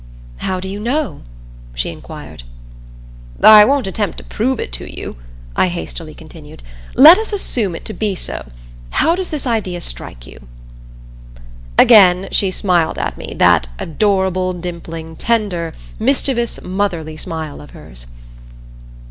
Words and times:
"How 0.37 0.59
do 0.59 0.67
you 0.67 0.79
know?" 0.79 1.21
she 1.75 1.91
inquired. 1.91 2.41
"I 3.43 3.63
won't 3.65 3.85
attempt 3.85 4.17
to 4.17 4.23
prove 4.23 4.59
it 4.59 4.71
to 4.73 4.91
you," 4.91 5.15
I 5.55 5.67
hastily 5.67 6.15
continued. 6.15 6.63
"Let 6.95 7.19
us 7.19 7.31
assume 7.31 7.75
it 7.75 7.85
to 7.85 7.93
be 7.93 8.15
so. 8.15 8.49
How 8.89 9.15
does 9.15 9.29
this 9.29 9.45
idea 9.45 9.79
strike 9.79 10.25
you?" 10.25 10.47
Again 11.77 12.29
she 12.31 12.49
smiled 12.49 12.97
at 12.97 13.15
me, 13.15 13.35
that 13.37 13.69
adorable, 13.77 14.53
dimpling, 14.53 15.17
tender, 15.17 15.71
mischievous, 15.99 16.63
motherly 16.63 17.15
smile 17.15 17.61
of 17.61 17.69
hers. 17.69 18.07